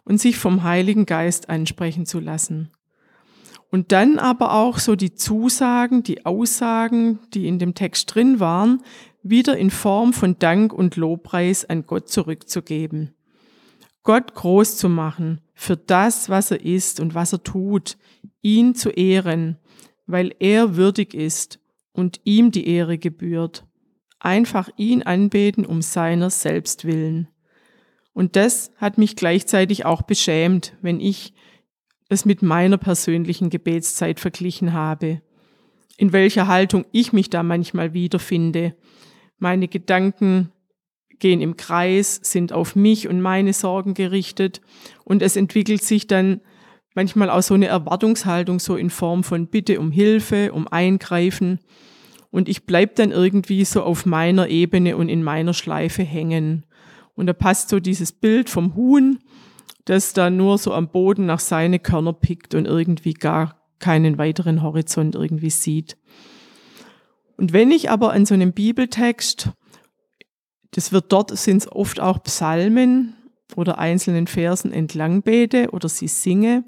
und 0.05 0.21
sich 0.21 0.39
vom 0.39 0.63
Heiligen 0.63 1.07
Geist 1.07 1.49
ansprechen 1.49 2.07
zu 2.07 2.21
lassen. 2.21 2.71
Und 3.71 3.93
dann 3.93 4.19
aber 4.19 4.53
auch 4.53 4.79
so 4.79 4.97
die 4.97 5.15
Zusagen, 5.15 6.03
die 6.03 6.27
Aussagen, 6.27 7.21
die 7.33 7.49
in 7.49 7.59
dem 7.59 7.75
Text 7.75 8.15
drin 8.15 8.39
waren, 8.39 8.83
wieder 9.23 9.57
in 9.57 9.71
Form 9.71 10.13
von 10.13 10.39
Dank 10.39 10.73
und 10.73 10.97
Lobpreis 10.97 11.65
an 11.65 11.87
Gott 11.87 12.09
zurückzugeben. 12.09 13.15
Gott 14.03 14.35
groß 14.35 14.77
zu 14.77 14.89
machen 14.89 15.41
für 15.55 15.77
das, 15.77 16.29
was 16.29 16.51
er 16.51 16.65
ist 16.65 17.01
und 17.01 17.15
was 17.15 17.33
er 17.33 17.43
tut, 17.43 17.97
ihn 18.43 18.75
zu 18.75 18.91
ehren 18.91 19.59
weil 20.13 20.35
er 20.39 20.77
würdig 20.77 21.15
ist 21.15 21.59
und 21.93 22.21
ihm 22.25 22.51
die 22.51 22.69
Ehre 22.69 22.99
gebührt. 22.99 23.65
Einfach 24.21 24.69
ihn 24.77 25.03
anbeten 25.03 25.67
um 25.67 25.83
seiner 25.83 26.31
selbst 26.31 26.85
willen. 26.85 27.29
Und 28.13 28.37
das 28.37 28.71
hat 28.77 28.99
mich 28.99 29.17
gleichzeitig 29.17 29.85
auch 29.85 30.03
beschämt, 30.03 30.77
wenn 30.83 31.01
ich 31.01 31.33
es 32.09 32.25
mit 32.25 32.43
meiner 32.43 32.77
persönlichen 32.77 33.49
Gebetszeit 33.49 34.21
verglichen 34.21 34.75
habe. 34.75 35.23
In 35.97 36.13
welcher 36.13 36.47
Haltung 36.47 36.85
ich 36.93 37.13
mich 37.13 37.31
da 37.31 37.43
manchmal 37.43 37.95
wiederfinde. 37.95 38.77
Meine 39.39 39.67
Gedanken 39.67 40.53
gehen 41.19 41.41
im 41.41 41.57
Kreis, 41.57 42.21
sind 42.23 42.53
auf 42.53 42.77
mich 42.77 43.09
und 43.09 43.21
meine 43.23 43.55
Sorgen 43.55 43.95
gerichtet 43.95 44.61
und 45.05 45.23
es 45.23 45.37
entwickelt 45.37 45.83
sich 45.83 46.07
dann 46.07 46.43
manchmal 46.95 47.31
auch 47.31 47.43
so 47.43 47.55
eine 47.55 47.67
Erwartungshaltung 47.67 48.59
so 48.59 48.77
in 48.77 48.91
Form 48.91 49.25
von 49.25 49.47
Bitte 49.47 49.81
um 49.81 49.91
Hilfe, 49.91 50.53
um 50.53 50.69
Eingreifen. 50.69 51.59
Und 52.31 52.49
ich 52.49 52.65
bleib 52.65 52.97
dann 52.97 53.11
irgendwie 53.11 53.65
so 53.65 53.83
auf 53.83 54.07
meiner 54.07 54.49
Ebene 54.49 54.97
und 54.97 55.09
in 55.09 55.23
meiner 55.23 55.55
Schleife 55.55 56.03
hängen. 56.03 56.65
Und 57.15 57.27
da 57.27 57.33
passt 57.33 57.69
so 57.69 57.79
dieses 57.79 58.13
Bild 58.13 58.49
vom 58.49 58.75
Huhn, 58.75 59.19
das 59.85 60.13
da 60.13 60.31
nur 60.31 60.59
so 60.59 60.73
am 60.73 60.89
Boden 60.89 61.27
nach 61.27 61.41
seine 61.41 61.79
Körner 61.79 62.13
pickt 62.13 62.55
und 62.55 62.67
irgendwie 62.67 63.15
gar 63.15 63.63
keinen 63.79 64.17
weiteren 64.17 64.63
Horizont 64.63 65.15
irgendwie 65.15 65.51
sieht. 65.51 65.99
Und 67.37 67.53
wenn 67.53 67.71
ich 67.71 67.91
aber 67.91 68.13
an 68.13 68.25
so 68.25 68.35
einem 68.35 68.53
Bibeltext, 68.53 69.51
das 70.71 70.93
wird 70.93 71.13
dort, 71.13 71.37
sind 71.37 71.59
es 71.59 71.73
oft 71.73 72.01
auch 72.01 72.23
Psalmen, 72.23 73.15
oder 73.57 73.79
einzelnen 73.79 74.27
Versen 74.27 74.73
entlang 74.73 75.23
bete 75.23 75.71
oder 75.71 75.89
sie 75.89 76.09
singe, 76.09 76.65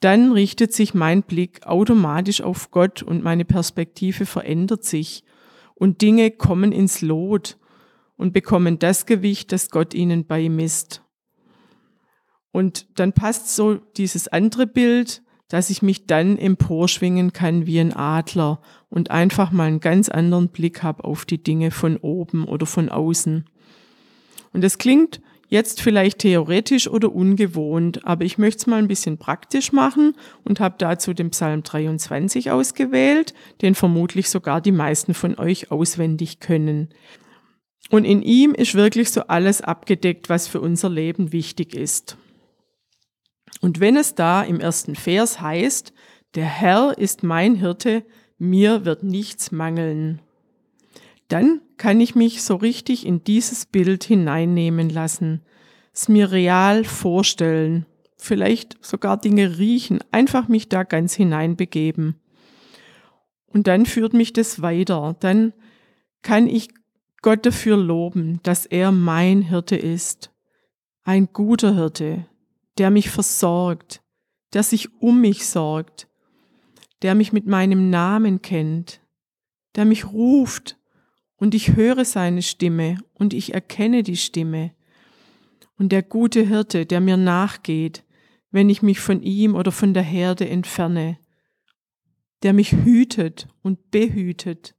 dann 0.00 0.32
richtet 0.32 0.72
sich 0.72 0.94
mein 0.94 1.22
Blick 1.22 1.66
automatisch 1.66 2.40
auf 2.40 2.70
Gott 2.70 3.02
und 3.02 3.22
meine 3.22 3.44
Perspektive 3.44 4.26
verändert 4.26 4.84
sich 4.84 5.24
und 5.74 6.02
Dinge 6.02 6.30
kommen 6.30 6.72
ins 6.72 7.02
Lot 7.02 7.56
und 8.16 8.32
bekommen 8.32 8.78
das 8.78 9.06
Gewicht, 9.06 9.52
das 9.52 9.70
Gott 9.70 9.94
ihnen 9.94 10.26
beimisst. 10.26 11.02
Und 12.52 12.98
dann 12.98 13.12
passt 13.12 13.54
so 13.54 13.76
dieses 13.96 14.28
andere 14.28 14.66
Bild, 14.66 15.22
dass 15.48 15.70
ich 15.70 15.82
mich 15.82 16.06
dann 16.06 16.38
emporschwingen 16.38 17.32
kann 17.32 17.66
wie 17.66 17.78
ein 17.78 17.94
Adler 17.94 18.60
und 18.88 19.10
einfach 19.10 19.52
mal 19.52 19.64
einen 19.68 19.80
ganz 19.80 20.08
anderen 20.08 20.48
Blick 20.48 20.82
habe 20.82 21.04
auf 21.04 21.24
die 21.24 21.42
Dinge 21.42 21.70
von 21.70 21.96
oben 21.96 22.44
oder 22.44 22.64
von 22.66 22.88
außen. 22.88 23.44
Und 24.52 24.64
das 24.64 24.78
klingt 24.78 25.20
Jetzt 25.52 25.82
vielleicht 25.82 26.20
theoretisch 26.20 26.88
oder 26.88 27.14
ungewohnt, 27.14 28.06
aber 28.06 28.24
ich 28.24 28.38
möchte 28.38 28.60
es 28.60 28.66
mal 28.66 28.78
ein 28.78 28.88
bisschen 28.88 29.18
praktisch 29.18 29.70
machen 29.70 30.16
und 30.44 30.60
habe 30.60 30.76
dazu 30.78 31.12
den 31.12 31.28
Psalm 31.28 31.62
23 31.62 32.50
ausgewählt, 32.50 33.34
den 33.60 33.74
vermutlich 33.74 34.30
sogar 34.30 34.62
die 34.62 34.72
meisten 34.72 35.12
von 35.12 35.38
euch 35.38 35.70
auswendig 35.70 36.40
können. 36.40 36.88
Und 37.90 38.06
in 38.06 38.22
ihm 38.22 38.54
ist 38.54 38.76
wirklich 38.76 39.10
so 39.10 39.24
alles 39.24 39.60
abgedeckt, 39.60 40.30
was 40.30 40.48
für 40.48 40.62
unser 40.62 40.88
Leben 40.88 41.32
wichtig 41.32 41.74
ist. 41.74 42.16
Und 43.60 43.78
wenn 43.78 43.98
es 43.98 44.14
da 44.14 44.42
im 44.42 44.58
ersten 44.58 44.94
Vers 44.94 45.42
heißt, 45.42 45.92
der 46.34 46.46
Herr 46.46 46.96
ist 46.96 47.24
mein 47.24 47.56
Hirte, 47.56 48.06
mir 48.38 48.86
wird 48.86 49.02
nichts 49.02 49.52
mangeln, 49.52 50.22
dann 51.32 51.62
kann 51.78 51.98
ich 51.98 52.14
mich 52.14 52.42
so 52.42 52.56
richtig 52.56 53.06
in 53.06 53.24
dieses 53.24 53.64
Bild 53.64 54.04
hineinnehmen 54.04 54.90
lassen, 54.90 55.40
es 55.94 56.10
mir 56.10 56.30
real 56.30 56.84
vorstellen, 56.84 57.86
vielleicht 58.18 58.76
sogar 58.84 59.16
Dinge 59.16 59.56
riechen, 59.56 60.00
einfach 60.10 60.48
mich 60.48 60.68
da 60.68 60.82
ganz 60.82 61.14
hineinbegeben. 61.14 62.20
Und 63.46 63.66
dann 63.66 63.86
führt 63.86 64.12
mich 64.12 64.34
das 64.34 64.60
weiter, 64.60 65.16
dann 65.20 65.54
kann 66.20 66.46
ich 66.46 66.68
Gott 67.22 67.46
dafür 67.46 67.78
loben, 67.78 68.40
dass 68.42 68.66
er 68.66 68.92
mein 68.92 69.40
Hirte 69.40 69.76
ist, 69.76 70.32
ein 71.02 71.32
guter 71.32 71.74
Hirte, 71.74 72.26
der 72.76 72.90
mich 72.90 73.08
versorgt, 73.08 74.02
der 74.52 74.64
sich 74.64 75.00
um 75.00 75.22
mich 75.22 75.46
sorgt, 75.46 76.08
der 77.00 77.14
mich 77.14 77.32
mit 77.32 77.46
meinem 77.46 77.88
Namen 77.88 78.42
kennt, 78.42 79.00
der 79.76 79.86
mich 79.86 80.12
ruft 80.12 80.76
und 81.42 81.56
ich 81.56 81.74
höre 81.74 82.04
seine 82.04 82.40
Stimme 82.40 82.98
und 83.14 83.34
ich 83.34 83.52
erkenne 83.52 84.04
die 84.04 84.16
Stimme. 84.16 84.76
Und 85.76 85.90
der 85.90 86.04
gute 86.04 86.46
Hirte, 86.46 86.86
der 86.86 87.00
mir 87.00 87.16
nachgeht, 87.16 88.04
wenn 88.52 88.70
ich 88.70 88.80
mich 88.80 89.00
von 89.00 89.22
ihm 89.22 89.56
oder 89.56 89.72
von 89.72 89.92
der 89.92 90.04
Herde 90.04 90.48
entferne, 90.48 91.18
der 92.44 92.52
mich 92.52 92.70
hütet 92.70 93.48
und 93.60 93.90
behütet, 93.90 94.76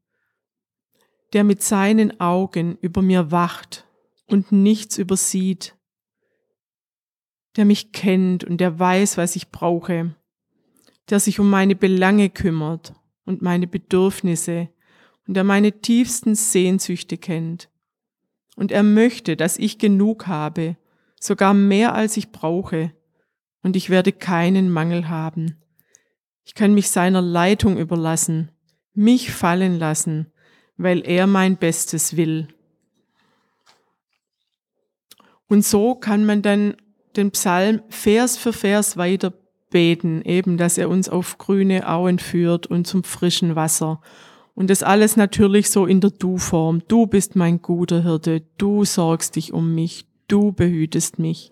der 1.34 1.44
mit 1.44 1.62
seinen 1.62 2.22
Augen 2.22 2.78
über 2.80 3.02
mir 3.02 3.30
wacht 3.30 3.86
und 4.28 4.54
nichts 4.54 4.98
übersieht, 4.98 5.76
der 7.58 7.66
mich 7.66 7.92
kennt 7.92 8.46
und 8.46 8.60
der 8.60 8.80
weiß, 8.80 9.18
was 9.18 9.36
ich 9.36 9.52
brauche, 9.52 10.16
der 11.10 11.20
sich 11.20 11.42
um 11.42 11.50
meine 11.50 11.76
Belange 11.76 12.30
kümmert 12.30 12.94
und 13.26 13.42
meine 13.42 13.68
Bedürfnisse 13.68 14.70
und 15.28 15.38
er 15.38 15.44
meine 15.44 15.72
tiefsten 15.82 16.36
Sehnsüchte 16.36 17.18
kennt. 17.18 17.70
Und 18.56 18.72
er 18.72 18.84
möchte, 18.84 19.36
dass 19.36 19.58
ich 19.58 19.80
genug 19.80 20.28
habe, 20.28 20.78
sogar 21.20 21.54
mehr 21.54 21.96
als 21.96 22.18
ich 22.18 22.32
brauche, 22.32 22.92
und 23.64 23.78
ich 23.78 23.90
werde 23.90 24.12
keinen 24.12 24.70
Mangel 24.70 25.10
haben. 25.10 25.56
Ich 26.44 26.54
kann 26.54 26.74
mich 26.74 26.90
seiner 26.90 27.22
Leitung 27.22 27.78
überlassen, 27.78 28.52
mich 28.94 29.32
fallen 29.32 29.80
lassen, 29.80 30.32
weil 30.76 31.08
er 31.08 31.26
mein 31.28 31.58
Bestes 31.58 32.18
will. 32.18 32.50
Und 35.48 35.64
so 35.64 35.96
kann 35.96 36.26
man 36.26 36.42
dann 36.42 36.76
den 37.16 37.32
Psalm 37.32 37.82
Vers 37.90 38.38
für 38.38 38.54
Vers 38.54 38.98
weiter 38.98 39.34
beten, 39.70 40.22
eben, 40.24 40.58
dass 40.58 40.78
er 40.78 40.90
uns 40.90 41.10
auf 41.10 41.38
grüne 41.38 41.88
Auen 41.88 42.20
führt 42.20 42.68
und 42.68 42.86
zum 42.86 43.04
frischen 43.04 43.56
Wasser 43.56 44.02
und 44.56 44.70
das 44.70 44.84
alles 44.84 45.16
natürlich 45.16 45.70
so 45.70 45.86
in 45.86 46.02
der 46.02 46.12
Du-Form. 46.12 46.84
Du 46.88 47.08
bist 47.08 47.36
mein 47.36 47.62
guter 47.62 48.04
Hirte, 48.04 48.44
du 48.58 48.86
sorgst 48.86 49.36
dich 49.36 49.54
um 49.54 49.74
mich, 49.74 50.06
du 50.28 50.52
behütest 50.52 51.20
mich. 51.20 51.52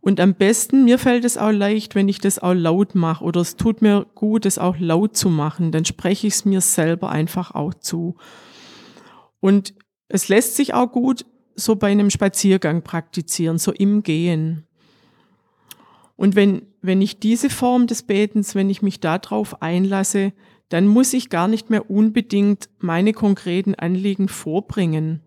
Und 0.00 0.20
am 0.20 0.34
besten, 0.34 0.84
mir 0.84 0.98
fällt 0.98 1.24
es 1.24 1.36
auch 1.36 1.50
leicht, 1.50 1.94
wenn 1.94 2.08
ich 2.08 2.20
das 2.20 2.38
auch 2.38 2.54
laut 2.54 2.94
mache 2.94 3.24
oder 3.24 3.40
es 3.40 3.56
tut 3.56 3.82
mir 3.82 4.06
gut, 4.14 4.46
es 4.46 4.58
auch 4.58 4.76
laut 4.78 5.16
zu 5.16 5.28
machen, 5.28 5.72
dann 5.72 5.84
spreche 5.84 6.26
ich 6.26 6.34
es 6.34 6.44
mir 6.44 6.60
selber 6.60 7.10
einfach 7.10 7.54
auch 7.54 7.74
zu. 7.74 8.16
Und 9.40 9.74
es 10.08 10.28
lässt 10.28 10.56
sich 10.56 10.74
auch 10.74 10.90
gut 10.90 11.26
so 11.56 11.76
bei 11.76 11.90
einem 11.90 12.10
Spaziergang 12.10 12.82
praktizieren, 12.82 13.58
so 13.58 13.72
im 13.72 14.02
Gehen. 14.02 14.64
Und 16.16 16.36
wenn, 16.36 16.62
wenn 16.80 17.02
ich 17.02 17.20
diese 17.20 17.50
Form 17.50 17.86
des 17.86 18.02
Betens, 18.04 18.54
wenn 18.54 18.70
ich 18.70 18.82
mich 18.82 19.00
darauf 19.00 19.62
einlasse, 19.62 20.32
dann 20.68 20.86
muss 20.86 21.12
ich 21.12 21.30
gar 21.30 21.48
nicht 21.48 21.70
mehr 21.70 21.90
unbedingt 21.90 22.68
meine 22.78 23.12
konkreten 23.12 23.74
Anliegen 23.74 24.28
vorbringen, 24.28 25.22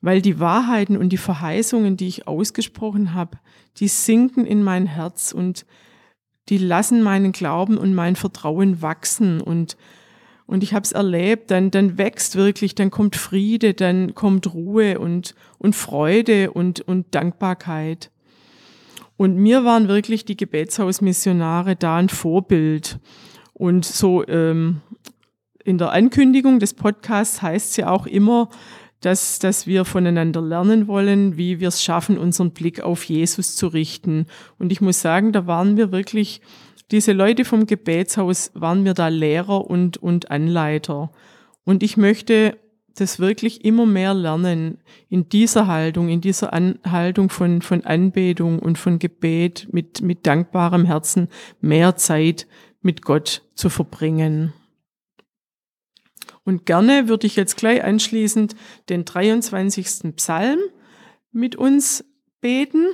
weil 0.00 0.22
die 0.22 0.40
Wahrheiten 0.40 0.96
und 0.96 1.10
die 1.10 1.16
Verheißungen, 1.16 1.96
die 1.96 2.08
ich 2.08 2.26
ausgesprochen 2.26 3.14
habe, 3.14 3.38
die 3.78 3.88
sinken 3.88 4.46
in 4.46 4.62
mein 4.62 4.86
Herz 4.86 5.32
und 5.32 5.66
die 6.48 6.58
lassen 6.58 7.02
meinen 7.02 7.32
Glauben 7.32 7.76
und 7.76 7.94
mein 7.94 8.16
Vertrauen 8.16 8.82
wachsen 8.82 9.40
und 9.40 9.76
und 10.48 10.62
ich 10.62 10.72
habe 10.72 10.82
es 10.82 10.92
erlebt, 10.92 11.50
dann, 11.50 11.70
dann 11.70 11.98
wächst 11.98 12.34
wirklich, 12.34 12.74
dann 12.74 12.90
kommt 12.90 13.16
Friede, 13.16 13.74
dann 13.74 14.14
kommt 14.14 14.54
Ruhe 14.54 14.98
und, 14.98 15.34
und 15.58 15.76
Freude 15.76 16.52
und, 16.52 16.80
und 16.80 17.14
Dankbarkeit. 17.14 18.10
Und 19.18 19.36
mir 19.36 19.66
waren 19.66 19.88
wirklich 19.88 20.24
die 20.24 20.38
Gebetshausmissionare 20.38 21.76
da 21.76 21.98
ein 21.98 22.08
Vorbild. 22.08 22.98
Und 23.58 23.84
so 23.84 24.26
ähm, 24.26 24.80
in 25.64 25.78
der 25.78 25.92
Ankündigung 25.92 26.60
des 26.60 26.74
Podcasts 26.74 27.42
heißt 27.42 27.70
es 27.72 27.76
ja 27.76 27.90
auch 27.90 28.06
immer, 28.06 28.48
dass, 29.00 29.38
dass 29.38 29.66
wir 29.66 29.84
voneinander 29.84 30.40
lernen 30.40 30.88
wollen, 30.88 31.36
wie 31.36 31.60
wir 31.60 31.68
es 31.68 31.82
schaffen, 31.82 32.18
unseren 32.18 32.52
Blick 32.52 32.80
auf 32.80 33.04
Jesus 33.04 33.54
zu 33.54 33.68
richten. 33.68 34.26
Und 34.58 34.72
ich 34.72 34.80
muss 34.80 35.00
sagen, 35.00 35.32
da 35.32 35.46
waren 35.46 35.76
wir 35.76 35.92
wirklich, 35.92 36.40
diese 36.90 37.12
Leute 37.12 37.44
vom 37.44 37.66
Gebetshaus 37.66 38.50
waren 38.54 38.82
mir 38.82 38.94
da 38.94 39.08
Lehrer 39.08 39.68
und, 39.68 39.98
und 39.98 40.30
Anleiter. 40.30 41.10
Und 41.64 41.82
ich 41.82 41.96
möchte 41.96 42.56
das 42.94 43.20
wirklich 43.20 43.64
immer 43.64 43.86
mehr 43.86 44.14
lernen, 44.14 44.78
in 45.08 45.28
dieser 45.28 45.66
Haltung, 45.66 46.08
in 46.08 46.20
dieser 46.20 46.52
An 46.52 46.78
Haltung 46.84 47.30
von, 47.30 47.62
von 47.62 47.84
Anbetung 47.84 48.58
und 48.58 48.78
von 48.78 48.98
Gebet 48.98 49.68
mit, 49.70 50.02
mit 50.02 50.26
dankbarem 50.26 50.84
Herzen 50.84 51.28
mehr 51.60 51.96
Zeit 51.96 52.46
mit 52.80 53.02
Gott 53.02 53.42
zu 53.54 53.70
verbringen. 53.70 54.52
Und 56.44 56.64
gerne 56.64 57.08
würde 57.08 57.26
ich 57.26 57.36
jetzt 57.36 57.56
gleich 57.56 57.84
anschließend 57.84 58.56
den 58.88 59.04
23. 59.04 60.16
Psalm 60.16 60.58
mit 61.30 61.56
uns 61.56 62.04
beten 62.40 62.86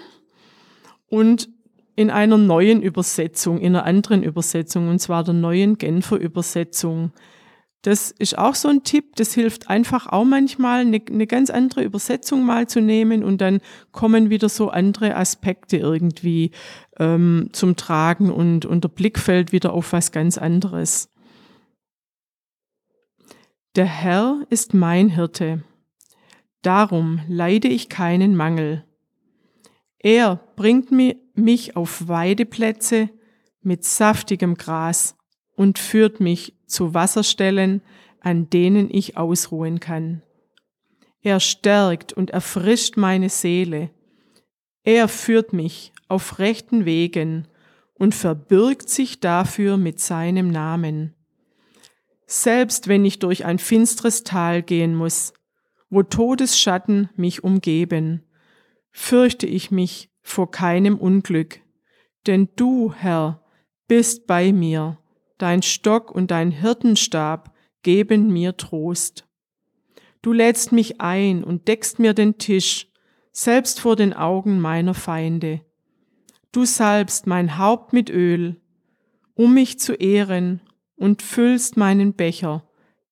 und 1.07 1.49
in 1.97 2.11
einer 2.11 2.38
neuen 2.38 2.83
Übersetzung, 2.83 3.61
in 3.61 3.76
einer 3.76 3.85
anderen 3.85 4.23
Übersetzung, 4.25 4.88
und 4.88 4.99
zwar 4.99 5.23
der 5.23 5.35
neuen 5.35 5.79
Genfer 5.79 6.17
Übersetzung. 6.17 7.12
Das 7.85 8.11
ist 8.11 8.38
auch 8.38 8.55
so 8.55 8.69
ein 8.69 8.83
Tipp, 8.83 9.14
das 9.17 9.35
hilft 9.35 9.69
einfach 9.69 10.07
auch 10.07 10.25
manchmal, 10.25 10.81
eine, 10.81 11.03
eine, 11.07 11.26
ganz 11.26 11.50
andere 11.50 11.85
Übersetzung 11.85 12.43
mal 12.43 12.67
zu 12.67 12.81
nehmen 12.81 13.23
und 13.23 13.43
dann 13.43 13.61
kommen 13.93 14.31
wieder 14.31 14.49
so 14.49 14.71
andere 14.71 15.14
Aspekte 15.14 15.76
irgendwie 15.76 16.50
ähm, 16.99 17.50
zum 17.53 17.76
Tragen 17.76 18.33
und, 18.33 18.64
und 18.64 18.85
der 18.85 18.88
Blick 18.88 19.19
fällt 19.19 19.53
wieder 19.53 19.75
auf 19.75 19.93
was 19.93 20.12
ganz 20.12 20.38
anderes. 20.38 21.11
Der 23.76 23.85
Herr 23.85 24.47
ist 24.49 24.73
mein 24.73 25.11
Hirte, 25.11 25.62
darum 26.62 27.21
leide 27.29 27.69
ich 27.69 27.91
keinen 27.91 28.35
Mangel. 28.35 28.83
Er 29.99 30.41
bringt 30.57 30.91
mich 30.91 31.76
auf 31.76 32.09
Weideplätze 32.09 33.11
mit 33.61 33.85
saftigem 33.85 34.55
Gras 34.55 35.19
und 35.56 35.78
führt 35.78 36.20
mich 36.20 36.54
zu 36.66 36.94
Wasserstellen, 36.94 37.82
an 38.20 38.50
denen 38.50 38.88
ich 38.90 39.16
ausruhen 39.16 39.80
kann. 39.80 40.23
Er 41.23 41.40
stärkt 41.40 42.12
und 42.12 42.30
erfrischt 42.30 42.96
meine 42.96 43.28
Seele. 43.28 43.90
Er 44.82 45.08
führt 45.08 45.52
mich 45.52 45.92
auf 46.08 46.38
rechten 46.38 46.84
Wegen 46.84 47.49
und 47.94 48.14
verbirgt 48.14 48.88
sich 48.90 49.20
dafür 49.20 49.76
mit 49.76 50.00
seinem 50.00 50.50
Namen. 50.50 51.14
Selbst 52.26 52.88
wenn 52.88 53.04
ich 53.04 53.18
durch 53.18 53.44
ein 53.44 53.58
finstres 53.58 54.25
Tal 54.25 54.62
gehen 54.62 54.94
muss, 54.94 55.32
wo 55.88 56.02
Todesschatten 56.02 57.08
mich 57.16 57.44
umgeben, 57.44 58.25
fürchte 58.90 59.46
ich 59.46 59.70
mich 59.70 60.11
vor 60.23 60.50
keinem 60.50 60.99
Unglück, 60.99 61.61
denn 62.26 62.49
du, 62.56 62.92
Herr, 62.92 63.42
bist 63.87 64.26
bei 64.26 64.52
mir 64.52 64.99
dein 65.38 65.62
Stock 65.62 66.11
und 66.11 66.31
dein 66.31 66.50
Hirtenstab 66.50 67.55
geben 67.83 68.33
mir 68.33 68.57
Trost. 68.57 69.26
Du 70.23 70.33
lädst 70.33 70.73
mich 70.73 71.00
ein 71.00 71.45
und 71.45 71.69
deckst 71.69 71.99
mir 71.99 72.14
den 72.14 72.38
Tisch, 72.38 72.88
selbst 73.33 73.81
vor 73.81 73.97
den 73.97 74.14
Augen 74.14 74.61
meiner 74.61 74.95
Feinde. 74.95 75.61
Du 76.53 76.64
salbst 76.64 77.26
mein 77.26 77.59
Haupt 77.59 77.93
mit 77.93 78.09
Öl, 78.11 78.61
um 79.35 79.55
mich 79.55 79.79
zu 79.79 79.95
ehren, 79.95 80.61
und 80.97 81.23
füllst 81.23 81.76
meinen 81.76 82.14
Becher 82.14 82.69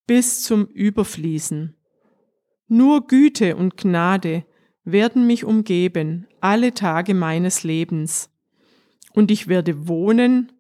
bis 0.07 0.43
zum 0.43 0.67
Überfließen. 0.67 1.77
Nur 2.69 3.07
Güte 3.07 3.57
und 3.57 3.77
Gnade 3.77 4.45
werden 4.85 5.27
mich 5.27 5.45
umgeben 5.45 6.29
alle 6.41 6.75
Tage 6.75 7.15
meines 7.15 7.65
Lebens, 7.65 8.31
und 9.13 9.31
ich 9.31 9.49
werde 9.49 9.89
wohnen 9.89 10.53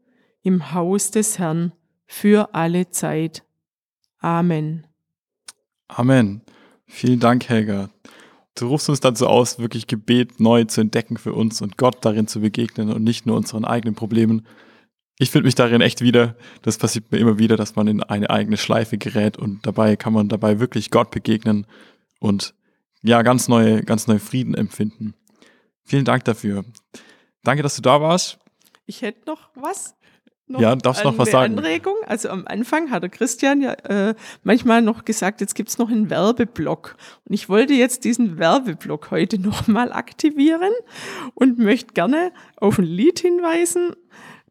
im 0.43 0.73
Haus 0.73 1.11
des 1.11 1.39
Herrn 1.39 1.73
für 2.07 2.55
alle 2.55 2.91
Zeit. 2.91 3.45
Amen. 4.19 4.87
Amen. 5.89 6.43
Vielen 6.87 7.21
Dank, 7.21 7.49
Helga. 7.49 7.91
Du 8.55 8.69
rufst 8.69 8.89
uns 8.89 9.01
dazu 9.01 9.27
aus, 9.27 9.59
wirklich 9.59 9.87
Gebet 9.87 10.39
neu 10.39 10.65
zu 10.65 10.83
entdecken 10.83 11.17
für 11.17 11.33
uns 11.33 11.63
und 11.63 11.79
Gott 11.79 12.05
darin 12.05 12.27
zu 12.27 12.41
begegnen 12.41 12.91
und 12.91 13.03
nicht 13.03 13.25
nur 13.25 13.37
unseren 13.37 13.65
eigenen 13.65 13.95
Problemen. 13.95 14.47
Ich 15.19 15.31
finde 15.31 15.47
mich 15.47 15.55
darin 15.55 15.81
echt 15.81 16.03
wieder. 16.03 16.37
Das 16.63 16.77
passiert 16.77 17.11
mir 17.13 17.19
immer 17.19 17.39
wieder, 17.39 17.57
dass 17.57 17.77
man 17.77 17.87
in 17.87 18.03
eine 18.03 18.29
eigene 18.29 18.57
Schleife 18.57 18.99
gerät 18.99 19.39
und 19.39 19.67
dabei 19.67 19.97
kann 19.97 20.13
man 20.13 20.29
dabei 20.29 20.61
wirklich 20.61 20.91
Gott 20.91 21.11
begegnen 21.11 21.67
und 22.19 22.55
ja, 23.03 23.23
ganz 23.23 23.49
neue, 23.49 23.83
ganz 23.83 24.07
neue 24.07 24.21
Frieden 24.21 24.55
empfinden. 24.55 25.15
Vielen 25.85 26.05
Dank 26.05 26.25
dafür. 26.25 26.65
Danke, 27.43 27.63
dass 27.63 27.77
du 27.77 27.83
da 27.83 28.01
warst. 28.01 28.39
Ich 28.87 29.03
hätte 29.03 29.27
noch 29.27 29.51
was. 29.55 29.97
Noch 30.53 30.61
ja, 30.61 30.77
darfst 30.77 31.03
noch 31.03 31.17
was 31.17 31.31
sagen. 31.31 31.57
Anregung. 31.57 31.95
Also 32.07 32.29
am 32.29 32.47
Anfang 32.47 32.91
hat 32.91 33.03
der 33.03 33.11
Christian 33.11 33.63
ja 33.63 33.73
äh, 33.73 34.15
manchmal 34.43 34.83
noch 34.83 35.07
gesagt, 35.07 35.41
jetzt 35.41 35.55
gibt's 35.55 35.79
noch 35.79 35.91
einen 35.91 36.11
Werbeblock. 36.11 36.97
Und 37.25 37.33
ich 37.35 37.49
wollte 37.49 37.73
jetzt 37.73 38.05
diesen 38.05 38.39
Werbeblock 38.39 39.11
heute 39.11 39.41
nochmal 39.41 39.93
aktivieren 39.93 40.73
und 41.35 41.59
möchte 41.59 41.95
gerne 41.95 42.33
auf 42.57 42.79
ein 42.79 42.85
Lied 42.85 43.21
hinweisen, 43.21 43.95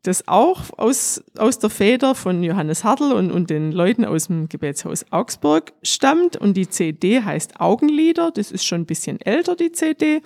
das 0.02 0.28
auch 0.28 0.62
aus, 0.78 1.24
aus 1.38 1.60
der 1.60 1.70
Feder 1.70 2.16
von 2.16 2.42
Johannes 2.42 2.84
Hartl 2.84 3.12
und, 3.12 3.32
und 3.32 3.52
den 3.52 3.72
Leuten 3.72 4.04
aus 4.04 4.26
dem 4.26 4.50
Gebetshaus 4.50 5.06
Augsburg 5.12 5.74
stammt. 5.84 6.36
Und 6.36 6.56
die 6.56 6.68
CD 6.68 7.22
heißt 7.22 7.60
Augenlieder. 7.60 8.32
Das 8.32 8.52
ist 8.52 8.66
schon 8.66 8.82
ein 8.82 8.86
bisschen 8.88 9.22
älter, 9.22 9.56
die 9.56 9.72
CD. 9.72 10.24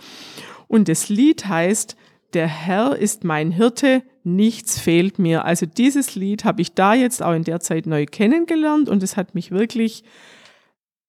Und 0.70 0.88
das 0.88 1.10
Lied 1.10 1.48
heißt 1.48 1.98
Der 2.34 2.48
Herr 2.48 2.96
ist 2.96 3.25
mein 3.25 3.51
Hirte, 3.51 4.03
nichts 4.25 4.79
fehlt 4.79 5.20
mir. 5.20 5.46
Also 5.46 5.65
dieses 5.65 6.15
Lied 6.15 6.44
habe 6.44 6.62
ich 6.62 6.74
da 6.74 6.94
jetzt 6.94 7.22
auch 7.22 7.34
in 7.34 7.44
der 7.44 7.60
Zeit 7.60 7.86
neu 7.86 8.05
kennengelernt 8.05 8.89
und 8.89 9.03
es 9.03 9.17
hat 9.17 9.36
mich 9.36 9.51
wirklich 9.51 10.03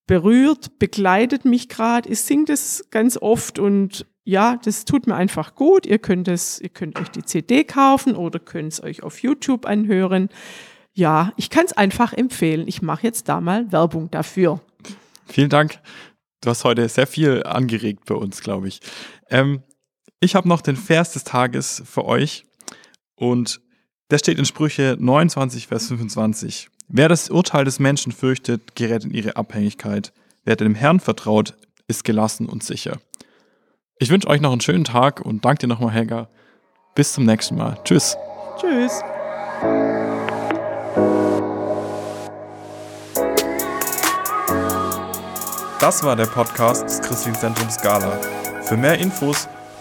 berührt, 0.07 0.79
begleitet 0.79 1.45
mich 1.45 1.69
gerade. 1.69 2.09
Ich 2.09 2.21
singe 2.21 2.45
das 2.47 2.85
ganz 2.91 3.17
oft 3.17 3.59
und 3.59 4.07
ja, 4.25 4.59
das 4.65 4.85
tut 4.85 5.07
mir 5.07 5.15
einfach 5.15 5.55
gut. 5.55 5.87
Ihr 5.87 5.99
könnt 5.99 6.29
es, 6.29 6.61
ihr 6.61 6.69
könnt 6.69 6.99
euch 6.99 7.09
die 7.11 7.23
CD 7.23 7.65
kaufen 7.65 8.15
oder 8.15 8.39
könnt 8.39 8.73
es 8.73 8.83
euch 8.83 9.03
auf 9.03 9.23
YouTube 9.23 9.67
anhören. 9.67 10.29
Ja, 10.93 11.33
ich 11.37 11.51
kann 11.51 11.65
es 11.67 11.73
einfach 11.73 12.13
empfehlen. 12.13 12.67
Ich 12.67 12.83
mache 12.83 13.07
jetzt 13.07 13.29
da 13.29 13.41
mal 13.41 13.71
Werbung 13.71 14.11
dafür. 14.11 14.61
Vielen 15.27 15.51
Dank. 15.51 15.79
Du 16.41 16.51
hast 16.51 16.65
heute 16.65 16.89
sehr 16.89 17.07
viel 17.07 17.43
angeregt 17.43 18.05
bei 18.07 18.15
uns, 18.15 18.41
glaube 18.41 18.69
ich. 18.69 18.81
Ähm, 19.29 19.63
ich 20.21 20.35
habe 20.35 20.49
noch 20.49 20.61
den 20.61 20.77
Vers 20.77 21.13
des 21.13 21.25
Tages 21.25 21.83
für 21.85 22.05
euch 22.05 22.46
und 23.17 23.61
der 24.11 24.19
steht 24.19 24.39
in 24.39 24.45
Sprüche 24.45 24.97
29, 24.99 25.67
Vers 25.67 25.89
25. 25.89 26.69
Wer 26.89 27.09
das 27.09 27.31
Urteil 27.31 27.65
des 27.65 27.81
Menschen 27.81 28.13
fürchtet, 28.13 28.77
gerät 28.77 29.05
in 29.05 29.13
ihre 29.13 29.37
Abhängigkeit. 29.37 30.13
Wer 30.45 30.55
dem 30.55 30.77
Herrn 30.77 31.01
vertraut, 31.01 31.57
ist 31.89 32.05
gelassen 32.05 32.47
und 32.47 32.63
sicher. 32.63 32.99
Ich 33.99 34.11
wünsche 34.11 34.29
euch 34.29 34.41
noch 34.41 34.53
einen 34.53 34.61
schönen 34.61 34.85
Tag 34.85 35.21
und 35.21 35.45
danke 35.45 35.61
dir 35.61 35.67
nochmal, 35.67 35.91
Helga. 35.91 36.29
Bis 36.95 37.15
zum 37.15 37.25
nächsten 37.25 37.57
Mal. 37.57 37.79
Tschüss. 37.83 38.17
Tschüss. 38.61 39.01
Das 45.81 46.03
war 46.05 46.17
der 46.17 46.27
Podcast 46.27 46.85
des 46.85 47.01
Christlichen 47.01 47.39
Zentrums 47.39 47.75
Scala. 47.75 48.21
Für 48.63 48.77
mehr 48.77 48.99
Infos 48.99 49.49